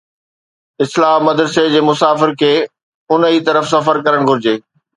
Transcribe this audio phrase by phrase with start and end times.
[0.85, 2.51] اصلاح مدرسي جي مسافر کي
[3.13, 4.55] ان ئي طرف سفر ڪرڻ گهرجي.